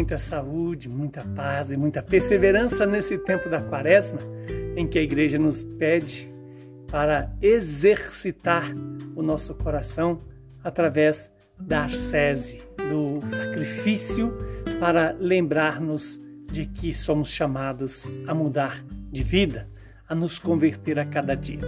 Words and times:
muita 0.00 0.16
saúde, 0.16 0.88
muita 0.88 1.22
paz 1.36 1.70
e 1.70 1.76
muita 1.76 2.02
perseverança 2.02 2.86
nesse 2.86 3.18
tempo 3.18 3.50
da 3.50 3.60
quaresma, 3.60 4.18
em 4.74 4.86
que 4.86 4.98
a 4.98 5.02
igreja 5.02 5.38
nos 5.38 5.62
pede 5.62 6.32
para 6.90 7.30
exercitar 7.42 8.74
o 9.14 9.20
nosso 9.20 9.54
coração 9.54 10.22
através 10.64 11.30
da 11.60 11.82
arcese, 11.82 12.62
do 12.78 13.28
sacrifício, 13.28 14.34
para 14.80 15.14
lembrar-nos 15.20 16.18
de 16.50 16.64
que 16.64 16.94
somos 16.94 17.28
chamados 17.28 18.10
a 18.26 18.34
mudar 18.34 18.82
de 19.12 19.22
vida, 19.22 19.68
a 20.08 20.14
nos 20.14 20.38
converter 20.38 20.98
a 20.98 21.04
cada 21.04 21.34
dia. 21.34 21.60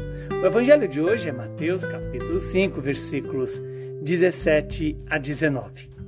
O 0.43 0.47
evangelho 0.47 0.89
de 0.89 1.03
hoje 1.03 1.29
é 1.29 1.33
Mateus, 1.33 1.87
capítulo 1.87 2.41
5, 2.41 2.81
versículos 2.81 3.61
17 4.03 4.97
a 5.11 5.19
19. 5.19 6.02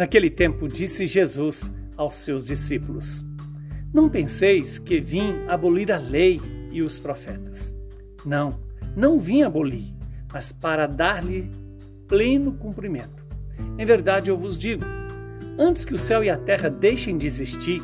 Naquele 0.00 0.30
tempo 0.30 0.66
disse 0.66 1.04
Jesus 1.04 1.70
aos 1.94 2.16
seus 2.16 2.46
discípulos: 2.46 3.22
Não 3.92 4.08
penseis 4.08 4.78
que 4.78 4.98
vim 4.98 5.34
abolir 5.46 5.92
a 5.92 5.98
lei 5.98 6.40
e 6.72 6.80
os 6.80 6.98
profetas. 6.98 7.74
Não, 8.24 8.58
não 8.96 9.20
vim 9.20 9.42
abolir, 9.42 9.92
mas 10.32 10.52
para 10.52 10.86
dar-lhe 10.86 11.50
pleno 12.08 12.54
cumprimento. 12.54 13.22
Em 13.78 13.84
verdade 13.84 14.30
eu 14.30 14.38
vos 14.38 14.58
digo: 14.58 14.86
antes 15.58 15.84
que 15.84 15.92
o 15.92 15.98
céu 15.98 16.24
e 16.24 16.30
a 16.30 16.38
terra 16.38 16.70
deixem 16.70 17.18
de 17.18 17.26
existir, 17.26 17.82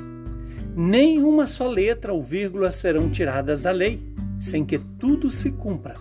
nem 0.74 1.22
uma 1.22 1.46
só 1.46 1.68
letra 1.68 2.14
ou 2.14 2.22
vírgula 2.22 2.72
serão 2.72 3.10
tiradas 3.10 3.60
da 3.60 3.72
lei, 3.72 4.00
sem 4.40 4.64
que 4.64 4.78
tudo 4.78 5.30
se 5.30 5.50
cumpra. 5.50 5.92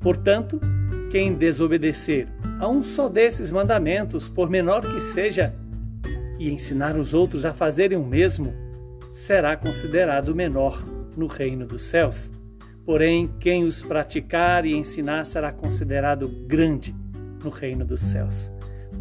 Portanto, 0.00 0.60
quem 1.12 1.32
desobedecer 1.32 2.26
a 2.62 2.68
um 2.68 2.84
só 2.84 3.08
desses 3.08 3.50
mandamentos, 3.50 4.28
por 4.28 4.48
menor 4.48 4.82
que 4.82 5.00
seja, 5.00 5.52
e 6.38 6.48
ensinar 6.48 6.96
os 6.96 7.12
outros 7.12 7.44
a 7.44 7.52
fazerem 7.52 7.98
o 7.98 8.06
mesmo, 8.06 8.54
será 9.10 9.56
considerado 9.56 10.32
menor 10.32 10.80
no 11.16 11.26
reino 11.26 11.66
dos 11.66 11.82
céus. 11.82 12.30
Porém, 12.86 13.28
quem 13.40 13.64
os 13.64 13.82
praticar 13.82 14.64
e 14.64 14.76
ensinar 14.76 15.24
será 15.24 15.50
considerado 15.50 16.28
grande 16.28 16.94
no 17.42 17.50
reino 17.50 17.84
dos 17.84 18.00
céus. 18.00 18.48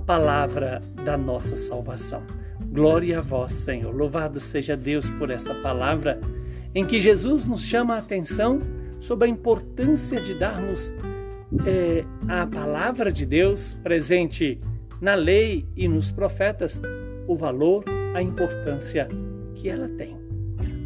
Palavra 0.08 0.82
da 1.06 1.16
nossa 1.16 1.56
salvação. 1.56 2.24
Glória 2.66 3.20
a 3.20 3.22
vós, 3.22 3.52
Senhor. 3.52 3.94
Louvado 3.94 4.40
seja 4.40 4.76
Deus 4.76 5.08
por 5.08 5.30
esta 5.30 5.54
palavra 5.54 6.20
em 6.74 6.84
que 6.84 7.00
Jesus 7.00 7.46
nos 7.46 7.62
chama 7.62 7.94
a 7.94 8.00
atenção 8.00 8.60
sobre 9.00 9.28
a 9.28 9.32
importância 9.32 10.20
de 10.20 10.34
darmos 10.34 10.92
é, 11.66 12.06
a 12.28 12.48
palavra 12.48 13.12
de 13.12 13.26
Deus 13.26 13.74
presente 13.84 14.60
na 15.02 15.16
lei 15.16 15.68
e 15.76 15.88
nos 15.88 16.12
profetas, 16.12 16.80
o 17.28 17.36
valor, 17.36 17.84
a 18.16 18.22
importância 18.22 19.08
que 19.56 19.70
ela 19.70 19.90
tem. 19.90 20.18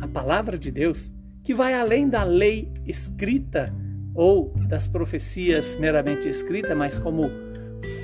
A 0.02 0.08
palavra 0.08 0.58
de 0.58 0.72
Deus, 0.72 1.12
que 1.44 1.54
vai 1.54 1.74
além 1.74 2.10
da 2.10 2.24
lei 2.24 2.72
escrita 2.86 3.66
ou 4.14 4.54
das 4.68 4.88
profecias 4.88 5.76
meramente 5.78 6.28
escritas, 6.28 6.76
mas 6.76 6.98
como 6.98 7.30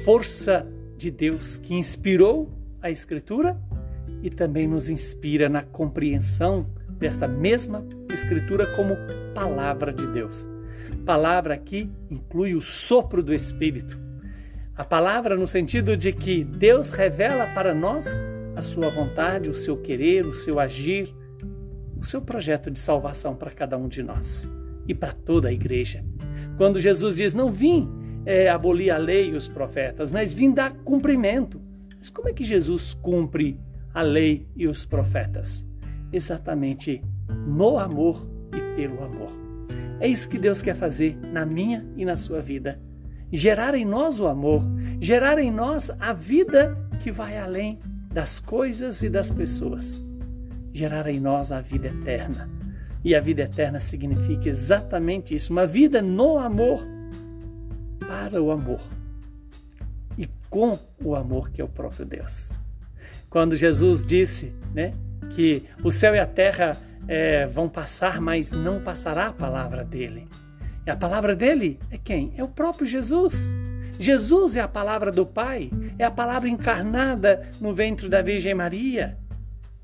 força 0.04 0.68
de 0.98 1.10
Deus 1.10 1.58
que 1.58 1.74
inspirou 1.74 2.52
a 2.82 2.92
Escritura 2.92 3.60
e 4.22 4.30
também 4.30 4.68
nos 4.68 4.90
inspira 4.90 5.48
na 5.48 5.64
compreensão 5.64 6.68
desta 7.00 7.28
mesma 7.28 7.86
Escritura 8.14 8.68
como 8.76 8.96
palavra 9.34 9.94
de 9.94 10.06
Deus. 10.08 10.51
Palavra 11.06 11.56
aqui 11.56 11.90
inclui 12.10 12.54
o 12.54 12.62
sopro 12.62 13.24
do 13.24 13.34
Espírito. 13.34 14.00
A 14.76 14.84
palavra 14.84 15.36
no 15.36 15.48
sentido 15.48 15.98
de 15.98 16.12
que 16.12 16.44
Deus 16.44 16.92
revela 16.92 17.48
para 17.48 17.74
nós 17.74 18.08
a 18.56 18.62
sua 18.62 18.90
vontade, 18.90 19.50
o 19.50 19.54
seu 19.54 19.78
querer, 19.78 20.26
o 20.26 20.34
seu 20.34 20.60
agir, 20.60 21.14
o 22.00 22.06
seu 22.06 22.22
projeto 22.22 22.70
de 22.70 22.80
salvação 22.80 23.36
para 23.36 23.52
cada 23.52 23.78
um 23.78 23.88
de 23.88 24.04
nós 24.04 24.50
e 24.88 24.94
para 24.94 25.12
toda 25.12 25.50
a 25.50 25.54
igreja. 25.54 26.04
Quando 26.58 26.80
Jesus 26.80 27.16
diz: 27.16 27.34
Não 27.34 27.52
vim 27.52 27.90
é, 28.26 28.50
abolir 28.50 28.92
a 28.92 28.98
lei 28.98 29.30
e 29.30 29.36
os 29.36 29.48
profetas, 29.48 30.12
mas 30.12 30.34
vim 30.34 30.52
dar 30.52 30.74
cumprimento. 30.84 31.62
Mas 31.98 32.10
como 32.10 32.30
é 32.30 32.34
que 32.34 32.44
Jesus 32.44 32.94
cumpre 32.94 33.60
a 33.94 34.02
lei 34.02 34.48
e 34.56 34.68
os 34.68 34.86
profetas? 34.86 35.66
Exatamente 36.12 37.02
no 37.48 37.78
amor 37.78 38.28
e 38.56 38.76
pelo 38.76 39.04
amor. 39.04 39.41
É 40.00 40.08
isso 40.08 40.28
que 40.30 40.38
Deus 40.38 40.62
quer 40.62 40.76
fazer 40.76 41.18
na 41.32 41.46
minha 41.46 41.86
e 41.96 42.06
na 42.06 42.18
sua 42.18 42.42
vida. 42.42 42.80
Gerar 43.32 43.76
em 43.76 43.86
nós 43.86 44.20
o 44.20 44.28
amor, 44.28 44.64
gerar 45.00 45.40
em 45.40 45.52
nós 45.52 45.90
a 46.00 46.12
vida 46.14 46.78
que 47.00 47.12
vai 47.12 47.38
além 47.38 47.80
das 48.12 48.40
coisas 48.40 49.02
e 49.02 49.10
das 49.10 49.32
pessoas. 49.32 50.04
Gerar 50.74 51.08
em 51.08 51.20
nós 51.20 51.52
a 51.52 51.62
vida 51.62 51.88
eterna. 51.88 52.50
E 53.04 53.16
a 53.16 53.20
vida 53.20 53.44
eterna 53.44 53.80
significa 53.80 54.48
exatamente 54.48 55.34
isso, 55.34 55.52
uma 55.52 55.66
vida 55.66 56.02
no 56.02 56.38
amor, 56.38 56.86
para 58.00 58.42
o 58.42 58.52
amor 58.52 58.82
e 60.18 60.28
com 60.50 60.78
o 61.04 61.16
amor 61.16 61.50
que 61.50 61.62
é 61.62 61.64
o 61.64 61.70
próprio 61.70 62.06
Deus. 62.06 62.52
Quando 63.30 63.56
Jesus 63.56 64.04
disse, 64.04 64.52
né, 64.74 64.94
que 65.36 65.64
o 65.84 65.92
céu 65.92 66.14
e 66.14 66.20
a 66.20 66.26
terra 66.26 66.78
é, 67.08 67.46
vão 67.46 67.68
passar, 67.68 68.22
mas 68.22 68.52
não 68.52 68.82
passará 68.82 69.28
a 69.28 69.34
palavra 69.34 69.84
dele. 69.84 70.28
E 70.86 70.90
a 70.90 70.96
palavra 70.96 71.36
dele 71.36 71.80
é 71.90 71.98
quem? 71.98 72.34
É 72.36 72.44
o 72.44 72.48
próprio 72.48 72.88
Jesus. 72.88 73.56
Jesus 74.00 74.56
é 74.56 74.62
a 74.62 74.68
palavra 74.68 75.12
do 75.12 75.26
Pai, 75.26 75.70
é 76.00 76.04
a 76.04 76.12
palavra 76.12 76.50
encarnada 76.50 77.50
no 77.60 77.74
ventre 77.74 78.10
da 78.10 78.22
Virgem 78.22 78.56
Maria. 78.56 79.18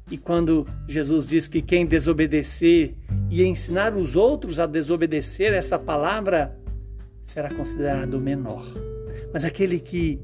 E 0.10 0.18
quando 0.18 0.66
Jesus 0.88 1.28
diz 1.28 1.48
que 1.48 1.62
quem 1.62 1.86
desobedecer 1.86 2.96
e 3.30 3.44
ensinar 3.44 3.96
os 3.96 4.16
outros 4.16 4.60
a 4.60 4.66
desobedecer 4.66 5.54
essa 5.54 5.78
palavra 5.78 6.58
será 7.22 7.50
considerado 7.50 8.20
menor. 8.20 8.66
Mas 9.34 9.44
aquele 9.44 9.80
que 9.80 10.20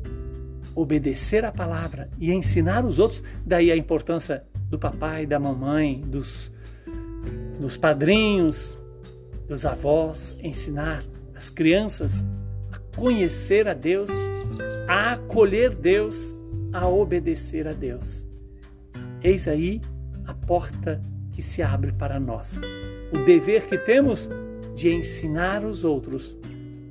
obedecer 0.74 1.44
a 1.46 1.52
palavra 1.52 2.10
e 2.18 2.32
ensinar 2.32 2.86
os 2.86 2.98
outros, 2.98 3.22
daí 3.46 3.72
a 3.72 3.76
importância 3.76 4.44
do 4.70 4.80
papai, 4.80 5.26
da 5.26 5.40
mamãe, 5.40 6.02
dos 6.02 6.52
dos 7.60 7.78
padrinhos, 7.78 8.78
dos 9.48 9.66
avós, 9.66 10.38
ensinar 10.42 11.04
as 11.36 11.50
crianças 11.50 12.26
a 12.72 12.80
conhecer 12.96 13.68
a 13.68 13.74
Deus, 13.74 14.12
a 14.88 15.14
acolher 15.14 15.76
Deus, 15.76 16.36
a 16.72 16.88
obedecer 16.88 17.68
a 17.68 17.72
Deus. 17.72 18.26
Eis 19.22 19.48
aí 19.48 19.80
a 20.26 20.34
porta 20.34 21.02
que 21.32 21.42
se 21.42 21.62
abre 21.62 21.92
para 21.92 22.20
nós. 22.20 22.60
O 23.14 23.26
dever 23.26 23.68
que 23.68 23.78
temos 23.78 24.30
de 24.76 24.94
ensinar 24.94 25.64
os 25.64 25.84
outros, 25.84 26.38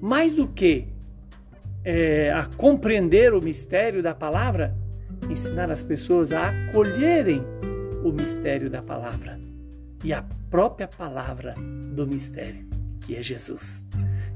mais 0.01 0.35
do 0.35 0.47
que 0.47 0.87
é, 1.85 2.33
a 2.33 2.47
compreender 2.57 3.35
o 3.35 3.43
mistério 3.43 4.03
da 4.03 4.15
palavra, 4.15 4.75
ensinar 5.29 5.71
as 5.71 5.83
pessoas 5.83 6.33
a 6.33 6.49
acolherem 6.49 7.43
o 8.05 8.13
mistério 8.13 8.71
da 8.71 8.83
palavra 8.83 9.52
e 10.05 10.13
a 10.13 10.25
própria 10.51 10.89
palavra 10.89 11.55
do 11.95 12.07
mistério, 12.07 12.67
que 13.01 13.17
é 13.17 13.23
Jesus. 13.23 13.85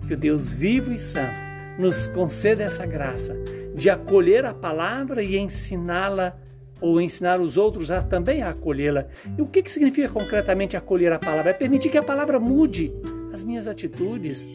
Que 0.06 0.14
o 0.14 0.16
Deus 0.16 0.48
vivo 0.48 0.92
e 0.92 0.98
santo 0.98 1.40
nos 1.78 2.08
conceda 2.08 2.62
essa 2.62 2.86
graça 2.86 3.34
de 3.74 3.90
acolher 3.90 4.44
a 4.44 4.54
palavra 4.54 5.22
e 5.22 5.36
ensiná-la 5.36 6.36
ou 6.80 7.00
ensinar 7.00 7.40
os 7.40 7.56
outros 7.56 7.90
a 7.90 8.02
também 8.02 8.42
a 8.42 8.50
acolhê-la. 8.50 9.06
E 9.36 9.42
o 9.42 9.46
que, 9.46 9.62
que 9.62 9.72
significa 9.72 10.08
concretamente 10.08 10.76
acolher 10.76 11.12
a 11.12 11.18
palavra? 11.18 11.50
É 11.50 11.54
permitir 11.54 11.90
que 11.90 11.98
a 11.98 12.02
palavra 12.02 12.38
mude 12.38 12.94
as 13.32 13.44
minhas 13.44 13.66
atitudes, 13.66 14.46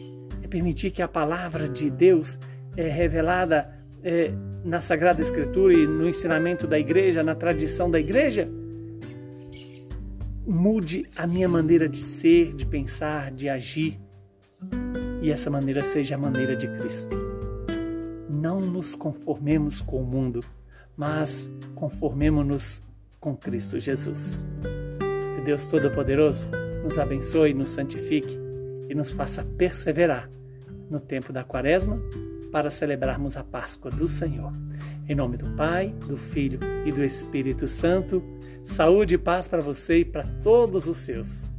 é 0.42 0.48
permitir 0.48 0.90
que 0.90 1.02
a 1.02 1.08
palavra 1.08 1.68
de 1.68 1.90
Deus 1.90 2.38
é 2.76 2.88
revelada 2.88 3.70
é, 4.02 4.32
na 4.64 4.80
Sagrada 4.80 5.20
Escritura 5.20 5.74
e 5.74 5.86
no 5.86 6.08
ensinamento 6.08 6.66
da 6.66 6.78
igreja, 6.78 7.22
na 7.22 7.34
tradição 7.34 7.90
da 7.90 8.00
igreja, 8.00 8.48
mude 10.46 11.06
a 11.16 11.26
minha 11.26 11.48
maneira 11.48 11.88
de 11.88 11.98
ser, 11.98 12.52
de 12.52 12.66
pensar, 12.66 13.30
de 13.30 13.48
agir 13.48 14.00
e 15.22 15.30
essa 15.30 15.48
maneira 15.48 15.82
seja 15.82 16.16
a 16.16 16.18
maneira 16.18 16.56
de 16.56 16.66
Cristo. 16.66 17.16
Não 18.28 18.60
nos 18.60 18.94
conformemos 18.94 19.80
com 19.80 20.02
o 20.02 20.04
mundo, 20.04 20.40
mas 20.96 21.50
conformemos-nos 21.76 22.82
com 23.20 23.36
Cristo 23.36 23.78
Jesus. 23.78 24.44
Que 25.36 25.44
Deus 25.44 25.66
Todo-Poderoso 25.66 26.48
nos 26.82 26.98
abençoe, 26.98 27.54
nos 27.54 27.70
santifique 27.70 28.36
e 28.88 28.94
nos 28.94 29.12
faça 29.12 29.44
perseverar 29.44 30.28
no 30.90 30.98
tempo 30.98 31.32
da 31.32 31.44
Quaresma 31.44 32.02
para 32.52 32.70
celebrarmos 32.70 33.36
a 33.36 33.42
Páscoa 33.42 33.90
do 33.90 34.06
Senhor. 34.06 34.52
Em 35.08 35.14
nome 35.14 35.38
do 35.38 35.48
Pai, 35.56 35.92
do 36.06 36.16
Filho 36.16 36.60
e 36.84 36.92
do 36.92 37.02
Espírito 37.02 37.66
Santo, 37.66 38.22
saúde 38.62 39.14
e 39.16 39.18
paz 39.18 39.48
para 39.48 39.60
você 39.60 40.00
e 40.00 40.04
para 40.04 40.22
todos 40.42 40.86
os 40.86 40.98
seus. 40.98 41.51